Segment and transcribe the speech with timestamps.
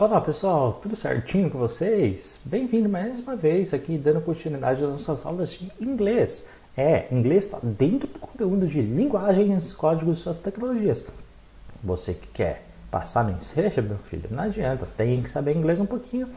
[0.00, 2.38] Olá pessoal, tudo certinho com vocês?
[2.44, 6.48] Bem-vindo mais uma vez aqui dando continuidade às nossas aulas de inglês.
[6.76, 11.08] É, inglês está dentro do conteúdo de linguagens, códigos e suas tecnologias.
[11.82, 16.28] Você que quer passar seja, meu filho, não adianta, tem que saber inglês um pouquinho.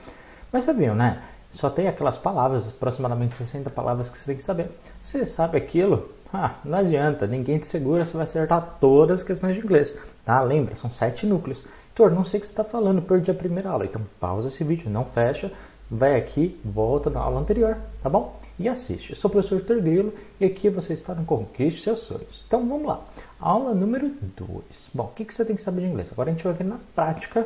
[0.52, 1.22] Mas você viu, né?
[1.54, 4.72] Só tem aquelas palavras, aproximadamente 60 palavras que você tem que saber.
[5.04, 6.10] Você sabe aquilo?
[6.34, 9.96] Ah, não adianta, ninguém te segura, você vai acertar todas as questões de inglês.
[10.26, 10.42] Tá?
[10.42, 11.64] Lembra, são sete núcleos.
[11.92, 13.86] Heitor, não sei o que você está falando, perdi a primeira aula.
[13.86, 15.52] Então pausa esse vídeo, não fecha,
[15.90, 18.40] vai aqui, volta na aula anterior, tá bom?
[18.58, 19.12] E assiste.
[19.12, 22.46] Eu sou o professor Heitor Grilo e aqui você está no Conquiste Seus Sonhos.
[22.48, 23.02] Então vamos lá.
[23.40, 24.90] Aula número 2.
[24.94, 26.10] Bom, o que, que você tem que saber de inglês?
[26.12, 27.46] Agora a gente vai ver na prática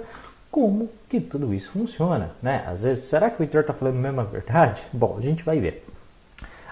[0.51, 2.65] como que tudo isso funciona, né?
[2.67, 4.81] Às vezes, será que o Heitor está falando a mesma verdade?
[4.93, 5.85] Bom, a gente vai ver.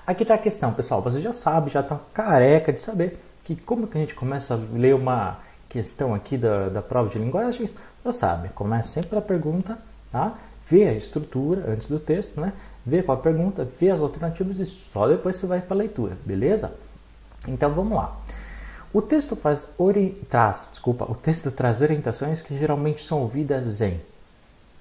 [0.06, 1.02] Aqui está a questão, pessoal.
[1.02, 4.58] Você já sabe, já está careca de saber que como que a gente começa a
[4.58, 5.40] ler uma
[5.74, 7.74] questão aqui da, da prova de linguagens,
[8.06, 9.80] já sabe, começa sempre pela pergunta,
[10.12, 10.38] tá?
[10.70, 12.54] vê a estrutura antes do texto, né?
[12.86, 16.16] vê qual a pergunta, vê as alternativas e só depois você vai para a leitura,
[16.24, 16.74] beleza?
[17.48, 18.16] Então vamos lá.
[18.94, 20.22] O texto faz ori...
[20.30, 24.00] traz, desculpa, o texto traz orientações que geralmente são ouvidas em.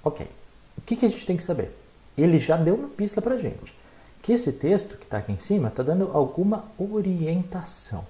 [0.05, 0.29] Ok.
[0.77, 1.75] O que, que a gente tem que saber?
[2.17, 3.75] Ele já deu uma pista para gente.
[4.23, 8.05] Que esse texto que está aqui em cima está dando alguma orientação,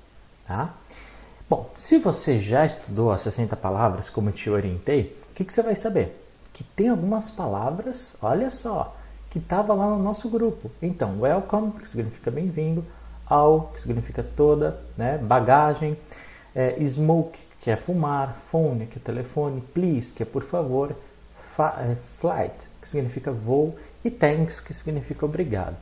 [0.46, 0.74] tá?
[1.52, 5.52] Bom, se você já estudou as 60 palavras como eu te orientei, o que, que
[5.52, 6.18] você vai saber?
[6.50, 8.96] Que tem algumas palavras, olha só,
[9.28, 10.70] que estava lá no nosso grupo.
[10.80, 12.82] Então, welcome, que significa bem-vindo,
[13.26, 15.18] all, que significa toda, né?
[15.18, 15.94] bagagem,
[16.54, 20.96] é, smoke, que é fumar, phone, que é telefone, please, que é por favor,
[21.58, 25.76] é, flight, que significa voo, e thanks, que significa obrigado.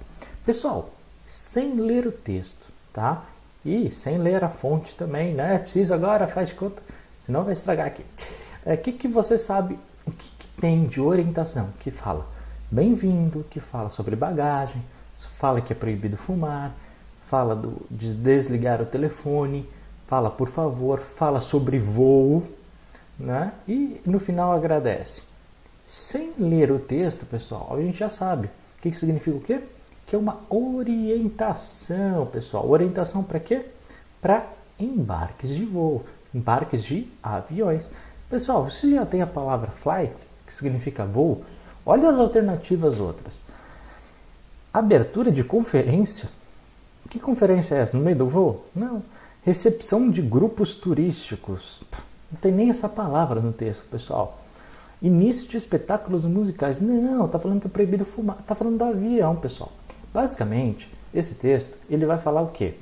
[0.44, 0.90] Pessoal,
[1.24, 3.24] sem ler o texto, tá?
[3.64, 5.58] E sem ler a fonte também, né?
[5.58, 6.82] Precisa agora, faz de conta,
[7.20, 8.04] senão vai estragar aqui.
[8.64, 12.26] O é, que, que você sabe, o que, que tem de orientação que fala
[12.70, 14.82] bem-vindo, que fala sobre bagagem,
[15.36, 16.72] fala que é proibido fumar,
[17.26, 19.68] fala do, de desligar o telefone,
[20.06, 22.42] fala por favor, fala sobre voo,
[23.18, 23.52] né?
[23.68, 25.22] E no final agradece.
[25.84, 28.46] Sem ler o texto, pessoal, a gente já sabe.
[28.46, 29.60] O que, que significa o quê?
[30.10, 32.68] Que é uma orientação, pessoal.
[32.68, 33.66] Orientação para quê?
[34.20, 34.44] Para
[34.76, 36.04] embarques de voo,
[36.34, 37.88] embarques de aviões.
[38.28, 41.44] Pessoal, você já tem a palavra flight, que significa voo,
[41.86, 43.44] olha as alternativas outras.
[44.74, 46.28] Abertura de conferência.
[47.08, 47.96] Que conferência é essa?
[47.96, 48.66] No meio do voo?
[48.74, 49.04] Não.
[49.44, 51.84] Recepção de grupos turísticos.
[52.32, 54.40] Não tem nem essa palavra no texto, pessoal.
[55.00, 56.80] Início de espetáculos musicais.
[56.80, 58.38] Não, tá falando que é proibido fumar.
[58.38, 59.70] Tá falando do avião, pessoal.
[60.12, 62.74] Basicamente, esse texto ele vai falar o quê?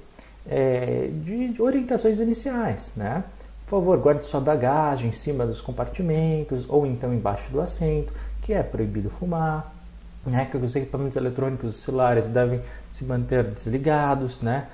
[0.46, 3.24] É, de, orientações iniciais, né?
[3.66, 8.12] Por favor, guarde sua bagagem em cima dos compartimentos ou então embaixo do assento,
[8.42, 9.74] que é proibido fumar,
[10.24, 10.46] né?
[10.50, 14.68] Que os equipamentos eletrônicos, os celulares devem se manter desligados, né?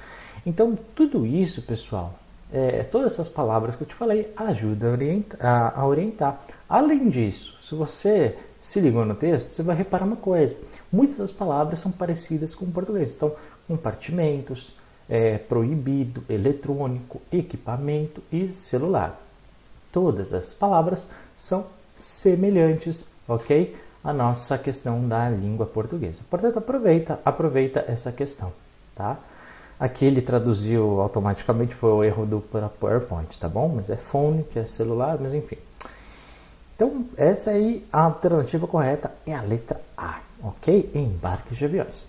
[0.47, 2.15] Então, tudo isso, pessoal,
[2.53, 4.97] é, todas essas palavras que eu te falei ajudam
[5.41, 6.41] a orientar.
[6.69, 10.57] Além disso, se você se ligou no texto, você vai reparar uma coisa.
[10.91, 13.15] Muitas das palavras são parecidas com o português.
[13.15, 13.31] Então,
[13.69, 14.73] compartimentos,
[15.07, 19.21] é, proibido, eletrônico, equipamento e celular.
[19.93, 23.77] Todas as palavras são semelhantes, ok?
[24.03, 26.23] A nossa questão da língua portuguesa.
[26.31, 28.51] Portanto, aproveita, aproveita essa questão,
[28.97, 29.19] tá?
[29.79, 33.69] Aqui ele traduziu automaticamente, foi o erro do PowerPoint, tá bom?
[33.69, 35.59] Mas é phone, que é celular, mas enfim.
[36.75, 40.91] Então, essa aí, a alternativa correta é a letra A, ok?
[40.93, 42.05] Embarques de aviões.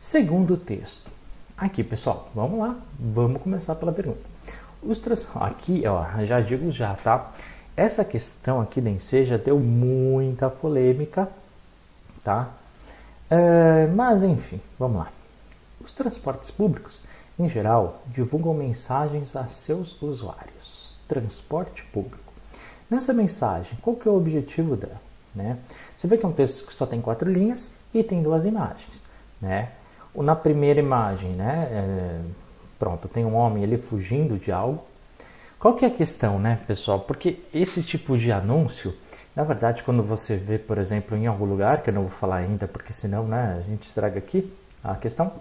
[0.00, 1.10] Segundo texto.
[1.54, 4.22] Aqui, pessoal, vamos lá, vamos começar pela pergunta.
[4.82, 5.26] Os trans...
[5.36, 7.32] Aqui, ó, já digo já, tá?
[7.76, 11.28] Essa questão aqui da enseja deu muita polêmica,
[12.24, 12.48] tá?
[13.28, 15.12] É, mas, enfim, vamos lá.
[15.78, 17.02] Os transportes públicos,
[17.38, 20.94] em geral, divulgam mensagens a seus usuários.
[21.06, 22.29] Transporte público
[22.90, 25.00] Nessa mensagem, qual que é o objetivo dela?
[25.34, 25.56] Né?
[25.96, 29.02] Você vê que é um texto que só tem quatro linhas e tem duas imagens.
[29.40, 29.68] Né?
[30.14, 32.20] Na primeira imagem, né, é,
[32.78, 34.82] pronto, tem um homem ele fugindo de algo.
[35.58, 36.98] Qual que é a questão, né, pessoal?
[37.00, 38.92] Porque esse tipo de anúncio,
[39.36, 42.36] na verdade, quando você vê, por exemplo, em algum lugar, que eu não vou falar
[42.38, 44.52] ainda, porque senão né, a gente estraga aqui
[44.82, 45.32] a questão,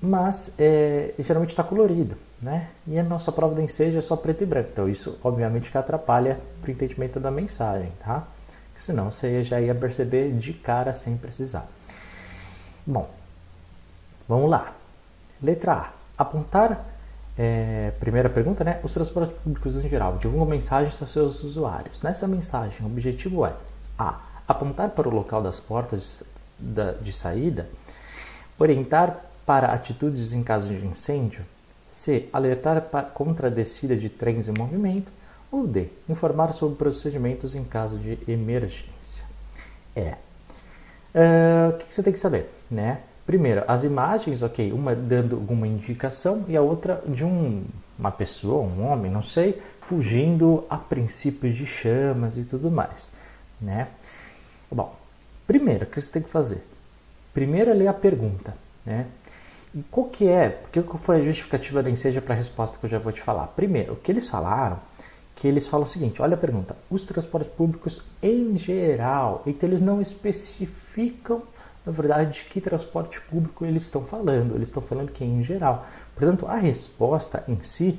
[0.00, 2.68] mas é, geralmente está colorido, né?
[2.86, 5.78] E a nossa prova de ensejo é só preto e branco, então isso obviamente que
[5.78, 8.26] atrapalha o entendimento da mensagem, tá?
[8.68, 11.66] Porque senão você já ia perceber de cara sem precisar.
[12.86, 13.08] Bom,
[14.28, 14.72] vamos lá.
[15.42, 15.90] Letra A.
[16.18, 16.84] Apontar,
[17.36, 18.80] é, primeira pergunta, né?
[18.82, 22.02] Os transportes públicos em geral divulgam mensagens aos seus usuários.
[22.02, 23.54] Nessa mensagem, o objetivo é
[23.98, 24.20] A.
[24.46, 26.22] Apontar para o local das portas
[26.58, 27.66] de saída.
[28.58, 31.44] Orientar para atitudes em caso de incêndio.
[31.88, 32.28] C.
[32.32, 32.80] Alertar
[33.14, 35.10] contra a descida de trens em movimento.
[35.50, 35.88] Ou D.
[36.08, 39.24] Informar sobre procedimentos em caso de emergência.
[39.94, 40.16] É.
[41.14, 43.00] Uh, o que, você tem que saber, né?
[43.24, 47.64] Primeiro, as imagens, ok, uma dando alguma indicação e a outra de um,
[47.98, 53.12] uma pessoa, um homem, não sei, fugindo a princípio de chamas e tudo mais,
[53.60, 53.88] né?
[54.70, 54.94] Bom,
[55.46, 56.62] primeiro, o que você tem que fazer?
[57.32, 58.54] Primeiro é ler a pergunta,
[58.84, 59.06] né?
[59.90, 62.98] Qual que é, que foi a justificativa da enseja para a resposta que eu já
[62.98, 63.48] vou te falar?
[63.48, 64.78] Primeiro, o que eles falaram,
[65.34, 69.82] que eles falam o seguinte, olha a pergunta, os transportes públicos em geral, então eles
[69.82, 71.42] não especificam
[71.86, 74.56] na verdade, de que transporte público eles estão falando.
[74.56, 75.86] Eles estão falando que é em geral.
[76.16, 77.96] Portanto, a resposta em si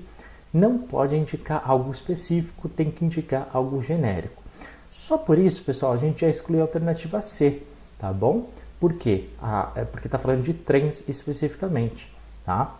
[0.53, 4.43] não pode indicar algo específico, tem que indicar algo genérico.
[4.91, 7.63] Só por isso, pessoal, a gente já excluiu a alternativa C,
[7.97, 8.49] tá bom?
[8.79, 9.29] Por quê?
[9.41, 12.11] Ah, é porque está falando de trens especificamente,
[12.45, 12.75] tá?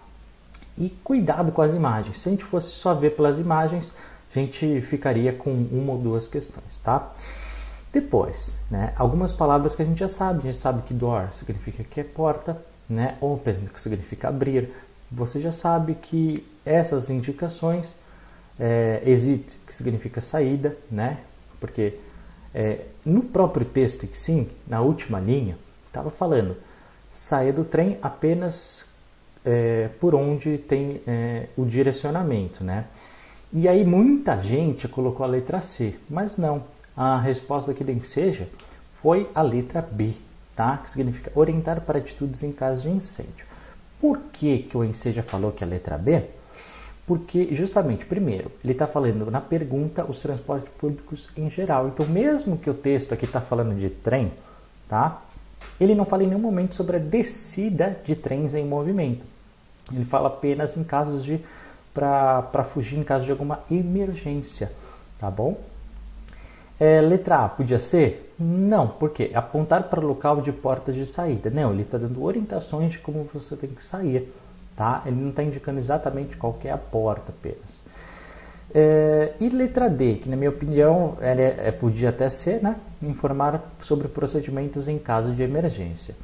[0.78, 2.20] E cuidado com as imagens.
[2.20, 3.96] Se a gente fosse só ver pelas imagens,
[4.30, 7.12] a gente ficaria com uma ou duas questões, tá?
[7.92, 10.40] Depois, né, algumas palavras que a gente já sabe.
[10.40, 14.70] A gente sabe que door significa que é porta, né, open que significa abrir.
[15.12, 17.96] Você já sabe que essas indicações,
[18.60, 21.18] é, exit que significa saída, né,
[21.60, 21.98] porque
[22.54, 26.56] é, no próprio texto, sim, na última linha, estava falando
[27.12, 28.86] saia do trem apenas
[29.44, 32.86] é, por onde tem é, o direcionamento, né?
[33.52, 36.64] E aí muita gente colocou a letra C, mas não
[36.98, 38.48] a resposta que nem seja
[39.02, 40.14] foi a letra B,
[40.56, 40.78] tá?
[40.78, 43.46] que significa orientar para atitudes em caso de incêndio.
[44.02, 46.24] Por que, que o Enseja falou que é a letra B?
[47.06, 51.88] Porque, justamente, primeiro, ele está falando na pergunta os transportes públicos em geral.
[51.88, 54.32] Então, mesmo que o texto aqui está falando de trem,
[54.90, 55.22] tá?
[55.80, 59.26] Ele não fala em nenhum momento sobre a descida de trens em movimento.
[59.92, 61.40] Ele fala apenas em casos de
[61.94, 64.72] para fugir em caso de alguma emergência,
[65.20, 65.58] tá bom?
[66.80, 68.36] É, letra A, podia ser?
[68.38, 71.50] Não, porque apontar para o local de portas de saída.
[71.50, 74.32] Não, ele está dando orientações de como você tem que sair,
[74.76, 75.02] tá?
[75.08, 77.87] Ele não está indicando exatamente qual é a porta apenas.
[78.74, 82.76] É, e letra D, que na minha opinião é, é, podia até ser, né?
[83.02, 86.16] Informar sobre procedimentos em caso de emergência.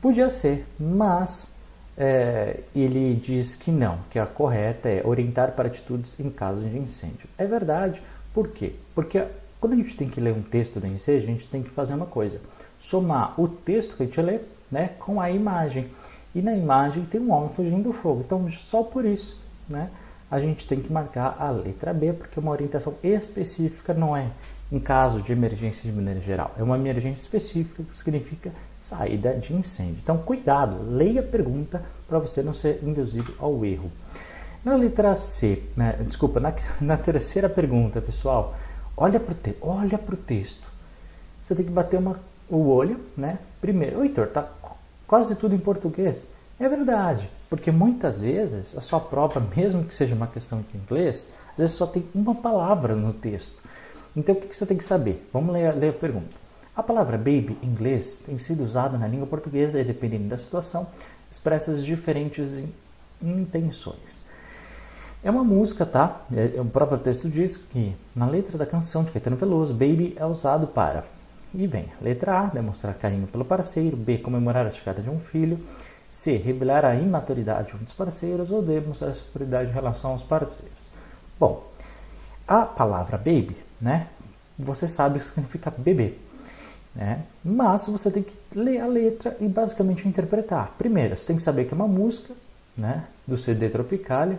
[0.00, 1.54] Podia ser, mas
[1.96, 6.78] é, ele diz que não, que a correta é orientar para atitudes em caso de
[6.78, 7.28] incêndio.
[7.36, 8.00] É verdade,
[8.32, 8.72] por quê?
[8.94, 9.22] Porque
[9.60, 11.94] quando a gente tem que ler um texto do NC, a gente tem que fazer
[11.94, 12.40] uma coisa:
[12.78, 14.40] somar o texto que a gente lê
[14.70, 15.88] né, com a imagem.
[16.34, 18.22] E na imagem tem um homem fugindo do fogo.
[18.24, 19.36] Então, só por isso,
[19.68, 19.90] né,
[20.30, 24.28] a gente tem que marcar a letra B, porque uma orientação específica não é
[24.70, 26.54] em caso de emergência de maneira geral.
[26.56, 29.98] É uma emergência específica que significa saída de incêndio.
[30.02, 33.90] Então, cuidado, leia a pergunta para você não ser induzido ao erro.
[34.64, 38.54] Na letra C, né, desculpa, na, na terceira pergunta, pessoal,
[39.00, 40.66] Olha para o te texto.
[41.42, 43.38] Você tem que bater uma, o olho, né?
[43.58, 44.46] Primeiro, Heitor, tá
[45.06, 46.28] quase tudo em português.
[46.58, 51.28] É verdade, porque muitas vezes a sua prova, mesmo que seja uma questão de inglês,
[51.50, 53.60] às vezes só tem uma palavra no texto.
[54.16, 55.28] Então o que você tem que saber?
[55.32, 56.40] Vamos ler, ler a pergunta.
[56.76, 60.86] A palavra baby em inglês tem sido usada na língua portuguesa e, dependendo da situação,
[61.28, 62.56] expressa diferentes
[63.20, 64.22] intenções.
[65.22, 66.22] É uma música, tá?
[66.32, 70.24] É, o próprio texto diz que na letra da canção de Caetano Veloso, Baby é
[70.24, 71.04] usado para.
[71.52, 75.58] E vem, letra A, demonstrar carinho pelo parceiro, B, comemorar a chegada de um filho,
[76.10, 80.10] C, revelar a imaturidade de um dos parceiros, ou D, mostrar a superioridade em relação
[80.10, 80.90] aos parceiros.
[81.38, 81.64] Bom,
[82.46, 84.08] a palavra baby, né?
[84.58, 86.14] Você sabe o que significa bebê,
[86.94, 87.22] né?
[87.44, 90.74] Mas você tem que ler a letra e basicamente interpretar.
[90.76, 92.34] Primeiro, você tem que saber que é uma música,
[92.76, 93.04] né?
[93.26, 94.38] Do CD Tropicalia,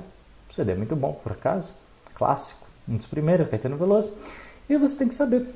[0.50, 1.72] o CD é muito bom, por acaso,
[2.14, 4.14] clássico, um dos primeiros, Caetano Veloso.
[4.70, 5.48] E você tem que saber,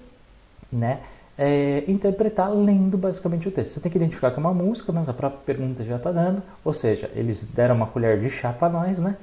[0.71, 1.01] né?
[1.37, 3.73] É, interpretar lendo basicamente o texto.
[3.73, 6.41] Você tem que identificar que é uma música, mas a própria pergunta já está dando,
[6.63, 9.17] ou seja, eles deram uma colher de chá para nós, né?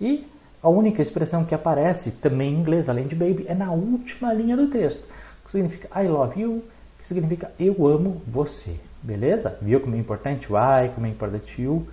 [0.00, 0.26] E
[0.62, 4.56] a única expressão que aparece também em inglês, além de baby, é na última linha
[4.56, 5.06] do texto,
[5.44, 6.62] que significa I love you,
[6.98, 9.58] que significa eu amo você, beleza?
[9.62, 11.86] Viu como é importante o I, como é importante you?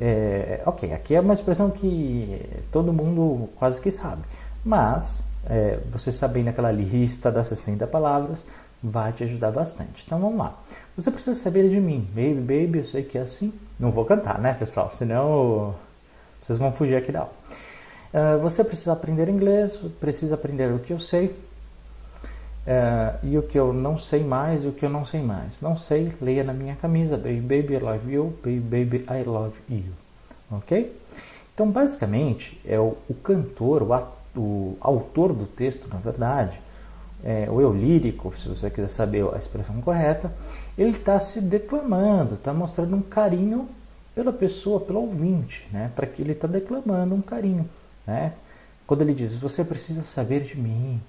[0.00, 2.40] É, ok, aqui é uma expressão que
[2.72, 4.22] todo mundo quase que sabe,
[4.64, 8.48] mas é, você sabendo aquela lista das 60 palavras
[8.82, 10.02] vai te ajudar bastante.
[10.06, 10.58] Então vamos lá.
[10.96, 13.52] Você precisa saber de mim, baby, baby, eu sei que é assim.
[13.78, 14.90] Não vou cantar, né, pessoal?
[14.92, 15.74] Senão
[16.42, 17.32] vocês vão fugir aqui da aula.
[18.12, 21.34] Uh, você precisa aprender inglês, precisa aprender o que eu sei.
[22.66, 25.60] é, e o que eu não sei mais e o que eu não sei mais.
[25.60, 29.54] Não sei, leia na minha camisa, baby, baby, I love you, baby, baby, I love
[29.68, 29.92] you.
[30.50, 30.96] Ok?
[31.54, 36.60] Então, basicamente, é o, o cantor, o, o, autor do texto, na verdade,
[37.24, 40.32] é, o eu lírico, se você quiser saber a expressão correta,
[40.76, 43.68] ele está se declamando, está mostrando um carinho
[44.14, 45.90] pela pessoa, pelo ouvinte, né?
[45.94, 47.68] para que ele está declamando um carinho.
[48.06, 48.32] Né?
[48.86, 51.00] Quando ele diz, você precisa saber de mim,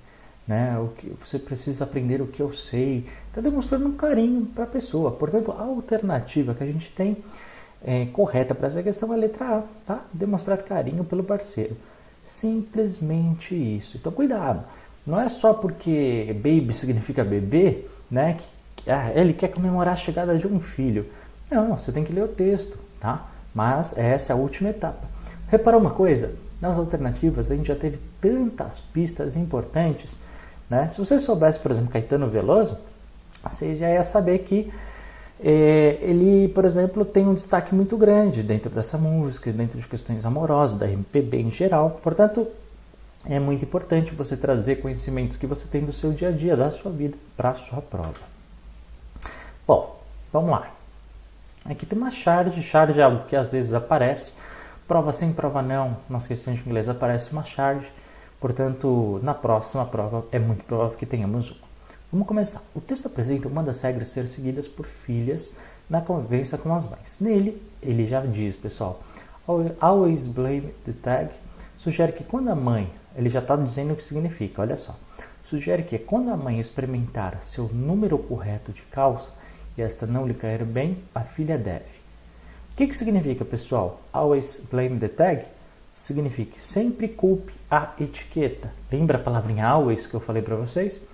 [0.48, 0.78] né?
[0.78, 3.08] O que você precisa aprender o que eu sei.
[3.28, 5.12] Está demonstrando um carinho para a pessoa.
[5.12, 7.18] Portanto, a alternativa que a gente tem
[7.84, 10.06] é, correta para essa questão é a letra A, tá?
[10.14, 11.76] Demonstrar carinho pelo parceiro.
[12.26, 13.98] Simplesmente isso.
[13.98, 14.64] Então, cuidado.
[15.06, 18.38] Não é só porque baby significa bebê, né?
[18.38, 21.06] Que, que ah, ele quer comemorar a chegada de um filho.
[21.50, 23.28] Não, você tem que ler o texto, tá?
[23.54, 25.06] Mas essa é a última etapa.
[25.50, 26.34] Reparou uma coisa?
[26.62, 30.16] Nas alternativas a gente já teve tantas pistas importantes
[30.72, 30.88] né?
[30.88, 32.78] Se você soubesse, por exemplo, Caetano Veloso,
[33.44, 34.72] você já ia saber que
[35.44, 40.26] é, ele, por exemplo, tem um destaque muito grande dentro dessa música, dentro de questões
[40.26, 42.00] amorosas, da MPB em geral.
[42.02, 42.48] Portanto,
[43.26, 46.72] é muito importante você trazer conhecimentos que você tem do seu dia a dia, da
[46.72, 48.20] sua vida, para a sua prova.
[49.68, 50.00] Bom,
[50.34, 50.72] vamos lá.
[51.66, 54.34] Aqui tem uma charge, charge é algo que às vezes aparece,
[54.88, 57.88] prova sim, prova não, nas questões de inglês aparece uma charge.
[58.40, 61.72] Portanto, na próxima prova é muito provável que tenhamos uma.
[62.12, 62.62] Vamos começar.
[62.76, 65.56] O texto apresenta uma das regras ser seguidas por filhas
[65.88, 67.20] na convivência com as mães.
[67.22, 69.02] Nele, ele já diz, pessoal,
[69.80, 71.30] always blame the tag,
[71.78, 74.96] sugere que quando a mãe, ele já está dizendo o que significa, olha só,
[75.44, 79.32] sugere que quando a mãe experimentar seu número correto de calça
[79.78, 82.02] e esta não lhe cair bem, a filha deve.
[82.72, 84.02] O que, que significa, pessoal?
[84.14, 85.46] Always blame the tag?
[85.92, 88.72] significa sempre culpe a etiqueta.
[88.92, 91.08] Lembra a palavrinha always que eu falei para vocês?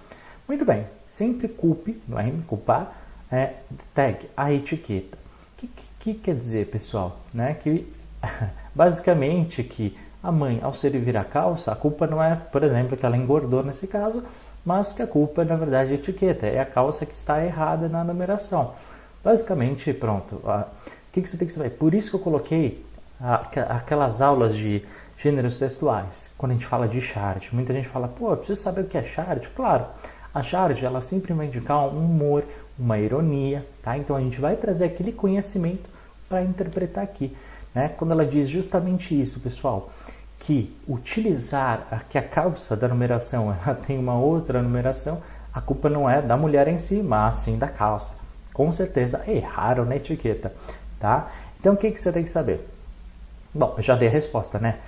[0.47, 2.95] Muito bem, sempre culpe, lembre, culpar,
[3.31, 3.53] é,
[3.93, 5.17] tag, a etiqueta.
[5.17, 7.19] O que, que, que, quer dizer, pessoal?
[7.33, 7.53] Né?
[7.55, 7.91] Que
[8.73, 13.05] basicamente que a mãe, ao servir a calça, a culpa não é, por exemplo, que
[13.05, 14.23] ela engordou nesse caso,
[14.65, 16.45] mas que a culpa é, na verdade, a etiqueta.
[16.45, 18.73] É a calça que está errada na numeração.
[19.23, 20.35] Basicamente, pronto.
[20.35, 20.65] O
[21.11, 21.71] que, que você tem que saber?
[21.71, 22.85] Por isso que eu coloquei
[23.69, 24.83] aquelas aulas de
[25.17, 28.81] gêneros textuais, quando a gente fala de chart, muita gente fala, pô, eu preciso saber
[28.81, 29.47] o que é chart.
[29.55, 29.85] Claro,
[30.33, 32.43] a chart ela sempre vai indicar um humor,
[32.77, 33.97] uma ironia, tá?
[33.97, 35.89] Então a gente vai trazer aquele conhecimento
[36.29, 37.35] para interpretar aqui,
[37.77, 37.91] né?
[37.95, 39.91] Quando ela diz justamente isso, pessoal,
[40.39, 45.21] que utilizar que a calça da numeração ela tem uma outra numeração,
[45.53, 48.13] a culpa não é da mulher em si, mas sim da calça.
[48.51, 50.51] Com certeza erraram na etiqueta,
[50.99, 51.27] tá?
[51.59, 52.67] Então o que, que você tem que saber?
[53.53, 54.79] Bom, já dei a resposta, né?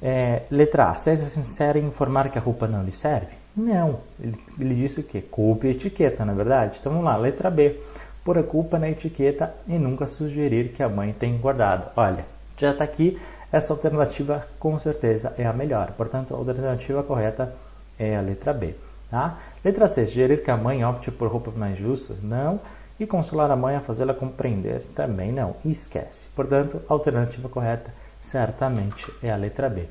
[0.00, 0.94] É, letra A.
[0.94, 3.34] Seja sincero em informar que a roupa não lhe serve?
[3.56, 3.98] Não.
[4.20, 6.76] Ele, ele disse que culpe a etiqueta, na é verdade?
[6.78, 7.16] Então vamos lá.
[7.16, 7.80] Letra B.
[8.24, 11.90] Pôr a culpa na etiqueta e nunca sugerir que a mãe tem guardado.
[11.96, 12.24] Olha,
[12.56, 13.18] já está aqui.
[13.50, 15.92] Essa alternativa com certeza é a melhor.
[15.92, 17.54] Portanto, a alternativa correta
[17.98, 18.74] é a letra B.
[19.10, 19.38] Tá?
[19.64, 20.06] Letra C.
[20.06, 22.22] Sugerir que a mãe opte por roupas mais justas?
[22.22, 22.60] Não.
[23.00, 24.84] E consolar a mãe a fazê-la compreender?
[24.94, 25.54] Também não.
[25.64, 26.26] Esquece.
[26.34, 29.86] Portanto, a alternativa correta certamente é a letra B.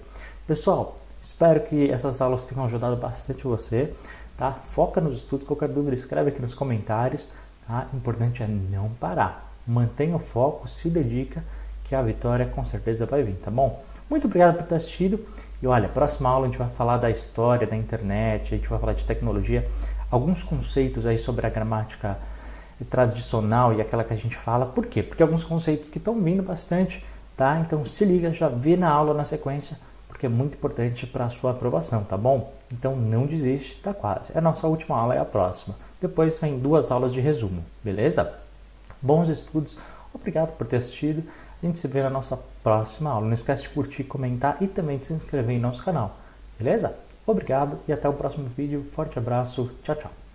[0.46, 3.93] Pessoal, espero que essas aulas tenham ajudado bastante você.
[4.38, 4.51] Tá?
[4.51, 7.27] Foca nos estudos, qualquer dúvida escreve aqui nos comentários.
[7.68, 7.88] Tá?
[7.94, 9.52] O importante é não parar.
[9.66, 11.44] Mantenha o foco, se dedica,
[11.84, 13.84] que a vitória com certeza vai vir, tá bom?
[14.10, 15.20] Muito obrigado por ter assistido.
[15.62, 18.80] E olha, próxima aula a gente vai falar da história da internet, a gente vai
[18.80, 19.68] falar de tecnologia,
[20.10, 22.18] alguns conceitos aí sobre a gramática
[22.90, 24.66] tradicional e aquela que a gente fala.
[24.66, 25.04] Por quê?
[25.04, 27.04] Porque alguns conceitos que estão vindo bastante
[27.38, 27.60] tá?
[27.60, 31.30] Então se liga, já vê na aula na sequência, porque é muito importante para a
[31.30, 32.52] sua aprovação, tá bom?
[32.72, 34.32] Então não desiste, está quase.
[34.34, 35.76] É a nossa última aula, é a próxima.
[36.01, 38.34] Depois vem duas aulas de resumo, beleza?
[39.01, 39.77] Bons estudos,
[40.13, 41.24] obrigado por ter assistido.
[41.62, 43.25] A gente se vê na nossa próxima aula.
[43.25, 46.16] Não esquece de curtir, comentar e também de se inscrever em nosso canal,
[46.58, 46.96] beleza?
[47.25, 48.86] Obrigado e até o próximo vídeo.
[48.94, 50.26] Forte abraço, tchau, tchau.